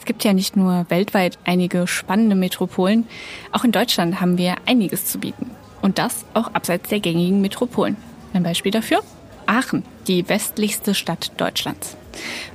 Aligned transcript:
Es 0.00 0.06
gibt 0.06 0.24
ja 0.24 0.32
nicht 0.32 0.56
nur 0.56 0.86
weltweit 0.88 1.38
einige 1.44 1.86
spannende 1.86 2.34
Metropolen, 2.34 3.06
auch 3.52 3.64
in 3.64 3.70
Deutschland 3.70 4.18
haben 4.18 4.38
wir 4.38 4.54
einiges 4.64 5.04
zu 5.04 5.18
bieten. 5.18 5.50
Und 5.82 5.98
das 5.98 6.24
auch 6.32 6.54
abseits 6.54 6.88
der 6.88 7.00
gängigen 7.00 7.42
Metropolen. 7.42 7.96
Ein 8.32 8.42
Beispiel 8.42 8.72
dafür? 8.72 9.02
Aachen, 9.44 9.84
die 10.08 10.26
westlichste 10.26 10.94
Stadt 10.94 11.32
Deutschlands. 11.36 11.98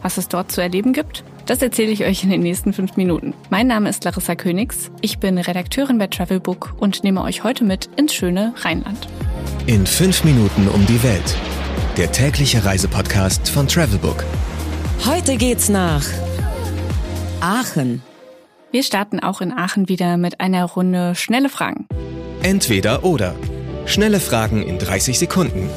Was 0.01 0.17
es 0.17 0.27
dort 0.27 0.51
zu 0.51 0.59
erleben 0.59 0.91
gibt, 0.91 1.23
das 1.45 1.61
erzähle 1.61 1.91
ich 1.91 2.03
euch 2.03 2.23
in 2.23 2.31
den 2.31 2.41
nächsten 2.41 2.73
fünf 2.73 2.97
Minuten. 2.97 3.35
Mein 3.51 3.67
Name 3.67 3.89
ist 3.89 4.03
Larissa 4.05 4.33
Königs, 4.33 4.89
ich 5.01 5.19
bin 5.19 5.37
Redakteurin 5.37 5.99
bei 5.99 6.07
Travelbook 6.07 6.73
und 6.79 7.03
nehme 7.03 7.21
euch 7.21 7.43
heute 7.43 7.63
mit 7.63 7.89
ins 7.95 8.15
schöne 8.15 8.55
Rheinland. 8.57 9.07
In 9.67 9.85
fünf 9.85 10.23
Minuten 10.23 10.67
um 10.67 10.83
die 10.87 11.03
Welt. 11.03 11.37
Der 11.95 12.11
tägliche 12.11 12.65
Reisepodcast 12.65 13.49
von 13.49 13.67
Travelbook. 13.67 14.23
Heute 15.05 15.37
geht's 15.37 15.69
nach 15.69 16.03
Aachen. 17.45 18.01
Wir 18.71 18.81
starten 18.81 19.19
auch 19.19 19.39
in 19.39 19.51
Aachen 19.51 19.87
wieder 19.87 20.17
mit 20.17 20.39
einer 20.39 20.65
Runde 20.65 21.13
schnelle 21.13 21.47
Fragen. 21.47 21.87
Entweder 22.41 23.03
oder. 23.03 23.35
Schnelle 23.85 24.19
Fragen 24.19 24.63
in 24.63 24.79
30 24.79 25.19
Sekunden. 25.19 25.69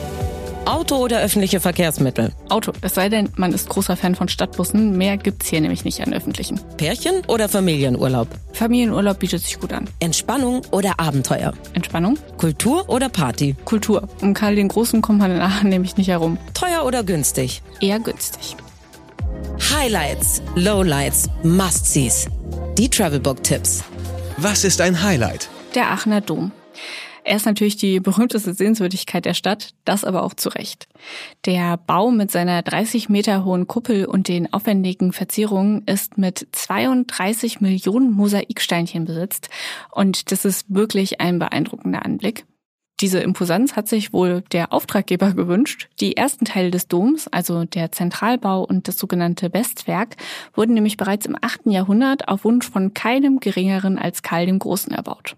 Auto 0.64 0.96
oder 0.96 1.20
öffentliche 1.20 1.60
Verkehrsmittel? 1.60 2.32
Auto, 2.48 2.72
es 2.80 2.94
sei 2.94 3.10
denn, 3.10 3.28
man 3.36 3.52
ist 3.52 3.68
großer 3.68 3.98
Fan 3.98 4.14
von 4.14 4.28
Stadtbussen. 4.28 4.96
Mehr 4.96 5.18
gibt's 5.18 5.48
hier 5.48 5.60
nämlich 5.60 5.84
nicht 5.84 6.00
an 6.00 6.14
öffentlichen. 6.14 6.58
Pärchen 6.78 7.22
oder 7.26 7.50
Familienurlaub? 7.50 8.28
Familienurlaub 8.54 9.18
bietet 9.18 9.42
sich 9.42 9.60
gut 9.60 9.74
an. 9.74 9.90
Entspannung 10.00 10.62
oder 10.70 10.98
Abenteuer? 10.98 11.52
Entspannung? 11.74 12.18
Kultur 12.38 12.88
oder 12.88 13.10
Party? 13.10 13.56
Kultur. 13.66 14.08
Um 14.22 14.32
Karl 14.32 14.56
den 14.56 14.68
Großen 14.68 15.02
kommt 15.02 15.18
man 15.18 15.32
in 15.32 15.42
Aachen 15.42 15.68
nämlich 15.68 15.98
nicht 15.98 16.08
herum. 16.08 16.38
Teuer 16.54 16.86
oder 16.86 17.04
günstig? 17.04 17.60
Eher 17.82 18.00
günstig. 18.00 18.56
Highlights, 19.80 20.42
Lowlights, 20.56 21.30
Must-Sees. 21.44 22.26
Die 22.76 22.90
Travelbook-Tipps. 22.90 23.84
Was 24.36 24.64
ist 24.64 24.80
ein 24.80 25.04
Highlight? 25.04 25.48
Der 25.76 25.92
Aachener 25.92 26.20
Dom. 26.20 26.50
Er 27.22 27.36
ist 27.36 27.46
natürlich 27.46 27.76
die 27.76 28.00
berühmteste 28.00 28.54
Sehenswürdigkeit 28.54 29.24
der 29.24 29.34
Stadt, 29.34 29.74
das 29.84 30.02
aber 30.02 30.24
auch 30.24 30.34
zu 30.34 30.48
Recht. 30.48 30.88
Der 31.46 31.76
Bau 31.76 32.10
mit 32.10 32.32
seiner 32.32 32.60
30 32.62 33.08
Meter 33.08 33.44
hohen 33.44 33.68
Kuppel 33.68 34.06
und 34.06 34.26
den 34.26 34.52
aufwendigen 34.52 35.12
Verzierungen 35.12 35.84
ist 35.86 36.18
mit 36.18 36.48
32 36.50 37.60
Millionen 37.60 38.10
Mosaiksteinchen 38.10 39.04
besetzt 39.04 39.48
und 39.92 40.32
das 40.32 40.44
ist 40.44 40.66
wirklich 40.74 41.20
ein 41.20 41.38
beeindruckender 41.38 42.04
Anblick. 42.04 42.47
Diese 43.00 43.20
Imposanz 43.20 43.76
hat 43.76 43.86
sich 43.86 44.12
wohl 44.12 44.42
der 44.52 44.72
Auftraggeber 44.72 45.32
gewünscht. 45.34 45.88
Die 46.00 46.16
ersten 46.16 46.44
Teile 46.44 46.70
des 46.70 46.88
Doms, 46.88 47.28
also 47.28 47.64
der 47.64 47.92
Zentralbau 47.92 48.64
und 48.64 48.88
das 48.88 48.98
sogenannte 48.98 49.52
Westwerk, 49.52 50.16
wurden 50.54 50.74
nämlich 50.74 50.96
bereits 50.96 51.26
im 51.26 51.36
8. 51.40 51.66
Jahrhundert 51.66 52.28
auf 52.28 52.44
Wunsch 52.44 52.68
von 52.68 52.94
keinem 52.94 53.40
geringeren 53.40 53.98
als 53.98 54.22
Karl 54.22 54.46
dem 54.46 54.58
Großen 54.58 54.92
erbaut. 54.92 55.36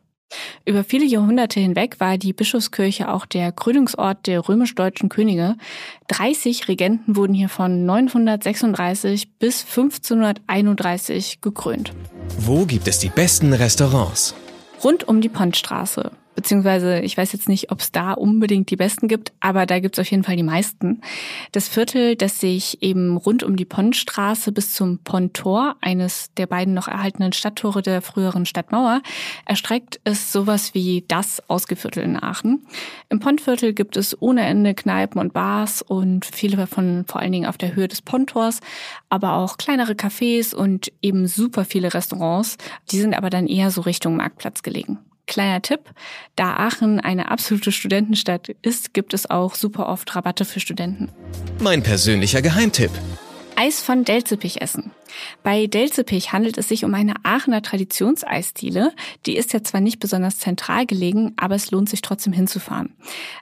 Über 0.65 0.85
viele 0.85 1.05
Jahrhunderte 1.05 1.59
hinweg 1.59 1.99
war 1.99 2.17
die 2.17 2.33
Bischofskirche 2.33 3.13
auch 3.13 3.27
der 3.27 3.51
Krönungsort 3.51 4.29
der 4.29 4.49
römisch-deutschen 4.49 5.09
Könige. 5.09 5.57
30 6.07 6.69
Regenten 6.69 7.17
wurden 7.17 7.35
hier 7.35 7.49
von 7.49 7.85
936 7.85 9.39
bis 9.39 9.65
1531 9.65 11.41
gekrönt. 11.41 11.93
Wo 12.39 12.65
gibt 12.65 12.87
es 12.87 13.01
die 13.01 13.09
besten 13.09 13.53
Restaurants? 13.53 14.35
Rund 14.85 15.07
um 15.09 15.21
die 15.21 15.29
Pontstraße 15.29 16.13
beziehungsweise 16.41 17.01
ich 17.01 17.19
weiß 17.19 17.35
jetzt 17.35 17.51
nicht, 17.51 17.71
ob 17.71 17.81
es 17.81 17.93
da 17.93 18.15
unbedingt 18.15 18.71
die 18.71 18.77
besten 18.77 19.09
gibt, 19.09 19.35
aber 19.41 19.67
da 19.67 19.79
gibt 19.79 19.99
es 19.99 20.01
auf 20.01 20.11
jeden 20.11 20.25
Fall 20.25 20.37
die 20.37 20.43
meisten. 20.43 21.03
Das 21.53 21.69
Viertel, 21.69 22.17
das 22.17 22.41
sich 22.41 22.83
eben 22.83 23.19
rund 23.19 23.43
um 23.43 23.57
die 23.57 23.67
Pontstraße 23.67 24.51
bis 24.51 24.73
zum 24.73 25.01
Ponttor, 25.01 25.77
eines 25.83 26.33
der 26.39 26.47
beiden 26.47 26.73
noch 26.73 26.89
erhaltenen 26.89 27.35
Stadttore 27.35 27.83
der 27.83 28.01
früheren 28.01 28.47
Stadtmauer, 28.47 29.03
erstreckt, 29.45 30.01
ist 30.05 30.33
sowas 30.33 30.73
wie 30.73 31.05
das 31.09 31.47
Ausgeviertel 31.51 32.03
in 32.03 32.23
Aachen. 32.23 32.65
Im 33.11 33.21
Pontviertel 33.21 33.75
gibt 33.75 33.99
es 33.99 34.21
ohne 34.23 34.47
Ende 34.47 34.73
Kneipen 34.73 35.21
und 35.21 35.35
Bars 35.35 35.83
und 35.83 36.25
viele 36.25 36.57
davon 36.57 37.05
vor 37.07 37.21
allen 37.21 37.33
Dingen 37.33 37.47
auf 37.47 37.59
der 37.59 37.75
Höhe 37.75 37.89
des 37.89 38.01
Ponttors, 38.01 38.61
aber 39.11 39.35
auch 39.35 39.59
kleinere 39.59 39.93
Cafés 39.93 40.55
und 40.55 40.91
eben 41.03 41.27
super 41.27 41.67
viele 41.67 41.93
Restaurants. 41.93 42.57
Die 42.91 42.99
sind 42.99 43.13
aber 43.13 43.29
dann 43.29 43.47
eher 43.47 43.71
so 43.71 43.83
Richtung 43.83 44.17
Marktplatz 44.17 44.63
gelegen. 44.63 45.01
Kleiner 45.31 45.63
Tipp, 45.63 45.81
da 46.35 46.57
Aachen 46.57 46.99
eine 46.99 47.31
absolute 47.31 47.71
Studentenstadt 47.71 48.49
ist, 48.63 48.93
gibt 48.95 49.15
es 49.15 49.31
auch 49.31 49.55
super 49.55 49.89
oft 49.89 50.17
Rabatte 50.17 50.45
für 50.45 50.59
Studenten. 50.59 51.09
Mein 51.61 51.85
persönlicher 51.85 52.43
Geheimtipp. 52.43 52.91
Eis 53.57 53.83
von 53.83 54.05
Delzepich 54.05 54.61
essen. 54.61 54.93
Bei 55.43 55.67
Delzepich 55.67 56.33
handelt 56.33 56.59
es 56.59 56.69
sich 56.69 56.85
um 56.85 56.95
eine 56.95 57.15
Aachener 57.25 57.63
Traditionseisdiele. 57.63 58.93
Die 59.27 59.37
ist 59.37 59.53
ja 59.53 59.63
zwar 59.63 59.81
nicht 59.81 60.01
besonders 60.01 60.39
zentral 60.39 60.87
gelegen, 60.87 61.35
aber 61.37 61.55
es 61.55 61.71
lohnt 61.71 61.89
sich 61.89 62.01
trotzdem 62.01 62.33
hinzufahren. 62.33 62.95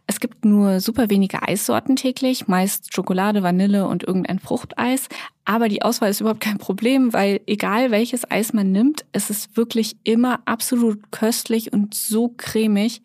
Es 0.07 0.21
gibt 0.21 0.45
nur 0.45 0.81
super 0.81 1.11
wenige 1.11 1.43
Eissorten 1.43 1.97
täglich, 1.97 2.49
meist 2.49 2.95
Schokolade, 2.95 3.43
Vanille 3.43 3.87
und 3.87 4.03
irgendein 4.03 4.39
Fruchteis. 4.39 5.09
Aber 5.45 5.69
die 5.69 5.83
Auswahl 5.83 6.11
ist 6.11 6.21
überhaupt 6.21 6.41
kein 6.41 6.59
Problem, 6.59 7.13
weil 7.13 7.41
egal 7.47 7.91
welches 7.91 8.31
Eis 8.31 8.53
man 8.53 8.73
nimmt, 8.73 9.05
es 9.13 9.31
ist 9.31 9.57
wirklich 9.57 9.97
immer 10.05 10.41
absolut 10.45 11.11
köstlich 11.11 11.73
und 11.73 11.95
so 11.95 12.35
cremig. 12.37 13.03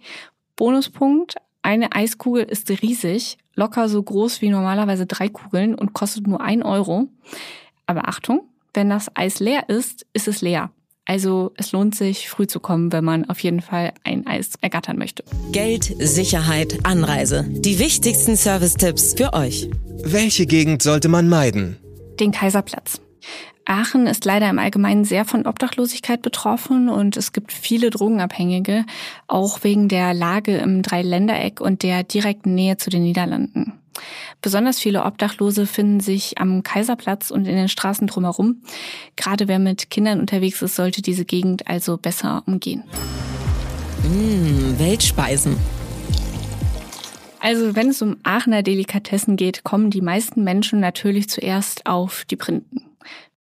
Bonuspunkt, 0.55 1.35
eine 1.63 1.95
Eiskugel 1.95 2.43
ist 2.43 2.69
riesig, 2.69 3.37
locker 3.55 3.89
so 3.89 4.01
groß 4.03 4.41
wie 4.41 4.49
normalerweise 4.49 5.05
drei 5.05 5.29
Kugeln 5.29 5.75
und 5.75 5.93
kostet 5.93 6.27
nur 6.27 6.41
ein 6.41 6.61
Euro. 6.61 7.07
Aber 7.85 8.07
Achtung, 8.07 8.41
wenn 8.73 8.89
das 8.89 9.09
Eis 9.15 9.39
leer 9.39 9.69
ist, 9.69 10.05
ist 10.13 10.27
es 10.27 10.41
leer. 10.41 10.71
Also 11.05 11.51
es 11.57 11.73
lohnt 11.73 11.95
sich, 11.95 12.29
früh 12.29 12.47
zu 12.47 12.59
kommen, 12.59 12.91
wenn 12.93 13.03
man 13.03 13.29
auf 13.29 13.39
jeden 13.39 13.61
Fall 13.61 13.93
ein 14.03 14.25
Eis 14.25 14.51
ergattern 14.61 14.97
möchte. 14.97 15.23
Geld, 15.51 15.93
Sicherheit, 15.99 16.79
Anreise. 16.83 17.45
Die 17.49 17.79
wichtigsten 17.79 18.37
Service-Tipps 18.37 19.13
für 19.15 19.33
euch. 19.33 19.69
Welche 20.03 20.45
Gegend 20.45 20.81
sollte 20.81 21.09
man 21.09 21.27
meiden? 21.27 21.77
Den 22.19 22.31
Kaiserplatz. 22.31 23.01
Aachen 23.65 24.07
ist 24.07 24.25
leider 24.25 24.49
im 24.49 24.59
Allgemeinen 24.59 25.05
sehr 25.05 25.25
von 25.25 25.45
Obdachlosigkeit 25.45 26.21
betroffen 26.21 26.89
und 26.89 27.15
es 27.15 27.31
gibt 27.31 27.53
viele 27.53 27.89
Drogenabhängige, 27.89 28.85
auch 29.27 29.63
wegen 29.63 29.87
der 29.87 30.13
Lage 30.13 30.57
im 30.57 30.81
Dreiländereck 30.81 31.61
und 31.61 31.83
der 31.83 32.03
direkten 32.03 32.55
Nähe 32.55 32.77
zu 32.77 32.89
den 32.89 33.03
Niederlanden. 33.03 33.73
Besonders 34.41 34.79
viele 34.79 35.05
Obdachlose 35.05 35.65
finden 35.65 35.99
sich 35.99 36.37
am 36.39 36.63
Kaiserplatz 36.63 37.31
und 37.31 37.47
in 37.47 37.55
den 37.55 37.69
Straßen 37.69 38.07
drumherum. 38.07 38.61
Gerade 39.15 39.47
wer 39.47 39.59
mit 39.59 39.89
Kindern 39.89 40.19
unterwegs 40.19 40.61
ist, 40.61 40.75
sollte 40.75 41.01
diese 41.01 41.25
Gegend 41.25 41.67
also 41.67 41.97
besser 41.97 42.43
umgehen. 42.45 42.83
Mmh, 44.03 44.79
Weltspeisen. 44.79 45.55
Also 47.39 47.75
wenn 47.75 47.89
es 47.89 48.01
um 48.01 48.17
Aachener 48.23 48.63
Delikatessen 48.63 49.35
geht, 49.35 49.63
kommen 49.63 49.89
die 49.89 50.01
meisten 50.01 50.43
Menschen 50.43 50.79
natürlich 50.79 51.29
zuerst 51.29 51.85
auf 51.85 52.25
die 52.25 52.37
Printen. 52.37 52.92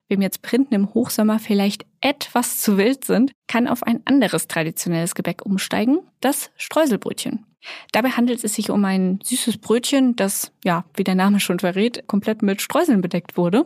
Wem 0.08 0.22
jetzt 0.22 0.44
Printen 0.44 0.76
im 0.76 0.94
Hochsommer 0.94 1.40
vielleicht 1.40 1.86
etwas 2.00 2.58
zu 2.58 2.78
wild 2.78 3.06
sind, 3.06 3.32
kann 3.48 3.68
auf 3.68 3.82
ein 3.84 4.02
anderes 4.06 4.48
traditionelles 4.48 5.16
Gebäck 5.16 5.46
umsteigen, 5.46 6.00
das 6.22 6.52
Streuselbrötchen. 6.58 7.46
Dabei 7.92 8.10
handelt 8.10 8.44
es 8.44 8.54
sich 8.54 8.70
um 8.70 8.86
ein 8.86 9.20
süßes 9.24 9.58
Brötchen, 9.58 10.16
das, 10.16 10.52
ja, 10.64 10.86
wie 10.94 11.04
der 11.04 11.16
Name 11.16 11.40
schon 11.40 11.60
verrät, 11.60 12.08
komplett 12.08 12.44
mit 12.44 12.62
Streuseln 12.62 13.02
bedeckt 13.02 13.38
wurde. 13.38 13.66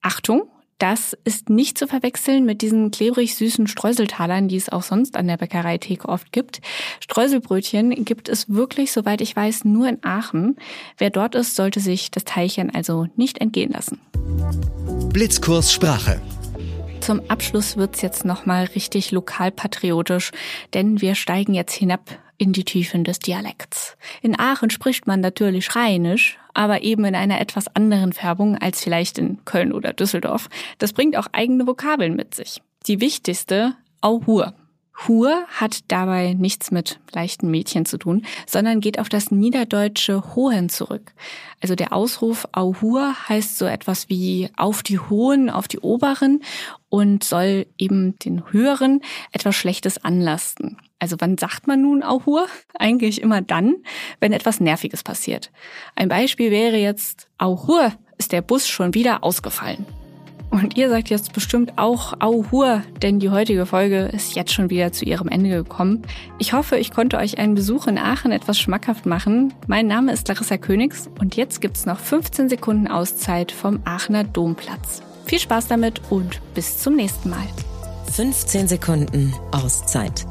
Achtung, 0.00 0.48
das 0.78 1.16
ist 1.24 1.48
nicht 1.48 1.78
zu 1.78 1.86
verwechseln 1.86 2.44
mit 2.44 2.60
diesen 2.60 2.90
klebrig 2.90 3.34
süßen 3.34 3.66
Streuseltalern, 3.66 4.48
die 4.48 4.56
es 4.56 4.68
auch 4.68 4.82
sonst 4.82 5.16
an 5.16 5.26
der 5.26 5.38
Bäckereitheke 5.38 6.08
oft 6.08 6.32
gibt. 6.32 6.60
Streuselbrötchen 7.00 8.04
gibt 8.04 8.28
es 8.28 8.50
wirklich, 8.50 8.92
soweit 8.92 9.20
ich 9.20 9.34
weiß, 9.34 9.64
nur 9.64 9.88
in 9.88 10.04
Aachen. 10.04 10.56
Wer 10.98 11.10
dort 11.10 11.34
ist, 11.34 11.56
sollte 11.56 11.80
sich 11.80 12.10
das 12.10 12.24
Teilchen 12.24 12.74
also 12.74 13.06
nicht 13.16 13.38
entgehen 13.38 13.72
lassen. 13.72 14.00
Blitzkurs 15.12 15.72
Sprache. 15.72 16.20
Zum 17.00 17.22
Abschluss 17.28 17.76
wird's 17.76 18.02
jetzt 18.02 18.24
nochmal 18.24 18.64
richtig 18.74 19.12
lokalpatriotisch, 19.12 20.32
denn 20.74 21.00
wir 21.00 21.14
steigen 21.14 21.54
jetzt 21.54 21.74
hinab 21.74 22.18
in 22.36 22.52
die 22.52 22.64
Tiefen 22.64 23.04
des 23.04 23.18
Dialekts. 23.18 23.96
In 24.22 24.38
Aachen 24.38 24.70
spricht 24.70 25.06
man 25.06 25.20
natürlich 25.20 25.74
Rheinisch, 25.74 26.38
aber 26.56 26.82
eben 26.82 27.04
in 27.04 27.14
einer 27.14 27.40
etwas 27.40 27.68
anderen 27.76 28.12
Färbung 28.12 28.56
als 28.56 28.82
vielleicht 28.82 29.18
in 29.18 29.44
Köln 29.44 29.72
oder 29.72 29.92
Düsseldorf. 29.92 30.48
Das 30.78 30.94
bringt 30.94 31.16
auch 31.16 31.26
eigene 31.32 31.66
Vokabeln 31.66 32.16
mit 32.16 32.34
sich. 32.34 32.62
Die 32.86 33.00
wichtigste, 33.00 33.74
Auhur. 34.00 34.54
Hur 35.06 35.44
hat 35.48 35.80
dabei 35.88 36.32
nichts 36.32 36.70
mit 36.70 37.00
leichten 37.12 37.50
Mädchen 37.50 37.84
zu 37.84 37.98
tun, 37.98 38.24
sondern 38.46 38.80
geht 38.80 38.98
auf 38.98 39.08
das 39.08 39.30
niederdeutsche 39.30 40.34
Hohen 40.34 40.68
zurück. 40.68 41.12
Also 41.60 41.74
der 41.74 41.92
Ausruf 41.92 42.48
Auhur 42.52 43.14
heißt 43.28 43.58
so 43.58 43.66
etwas 43.66 44.08
wie 44.08 44.48
auf 44.56 44.82
die 44.82 44.98
Hohen, 44.98 45.50
auf 45.50 45.68
die 45.68 45.80
Oberen 45.80 46.42
und 46.88 47.24
soll 47.24 47.66
eben 47.76 48.18
den 48.20 48.50
Höheren 48.52 49.00
etwas 49.32 49.54
Schlechtes 49.54 50.02
anlasten. 50.02 50.78
Also 50.98 51.16
wann 51.18 51.36
sagt 51.36 51.66
man 51.66 51.82
nun 51.82 52.02
Auhur? 52.02 52.46
Eigentlich 52.78 53.20
immer 53.20 53.42
dann, 53.42 53.76
wenn 54.20 54.32
etwas 54.32 54.60
Nerviges 54.60 55.02
passiert. 55.02 55.50
Ein 55.94 56.08
Beispiel 56.08 56.50
wäre 56.50 56.78
jetzt 56.78 57.28
Auhur, 57.38 57.92
ist 58.16 58.32
der 58.32 58.40
Bus 58.40 58.66
schon 58.66 58.94
wieder 58.94 59.22
ausgefallen. 59.22 59.84
Und 60.62 60.78
ihr 60.78 60.88
sagt 60.88 61.10
jetzt 61.10 61.34
bestimmt 61.34 61.74
auch 61.76 62.14
Auhur, 62.20 62.82
denn 63.02 63.20
die 63.20 63.28
heutige 63.28 63.66
Folge 63.66 64.06
ist 64.06 64.34
jetzt 64.34 64.54
schon 64.54 64.70
wieder 64.70 64.90
zu 64.90 65.04
ihrem 65.04 65.28
Ende 65.28 65.50
gekommen. 65.50 66.00
Ich 66.38 66.54
hoffe, 66.54 66.78
ich 66.78 66.92
konnte 66.92 67.18
euch 67.18 67.36
einen 67.36 67.54
Besuch 67.54 67.86
in 67.86 67.98
Aachen 67.98 68.32
etwas 68.32 68.58
schmackhaft 68.58 69.04
machen. 69.04 69.52
Mein 69.66 69.86
Name 69.86 70.12
ist 70.12 70.26
Larissa 70.28 70.56
Königs 70.56 71.10
und 71.20 71.36
jetzt 71.36 71.60
gibt's 71.60 71.84
noch 71.84 71.98
15 71.98 72.48
Sekunden 72.48 72.88
Auszeit 72.88 73.52
vom 73.52 73.80
Aachener 73.84 74.24
Domplatz. 74.24 75.02
Viel 75.26 75.40
Spaß 75.40 75.68
damit 75.68 76.00
und 76.08 76.40
bis 76.54 76.78
zum 76.78 76.96
nächsten 76.96 77.28
Mal. 77.28 77.46
15 78.12 78.66
Sekunden 78.66 79.34
Auszeit 79.52 80.24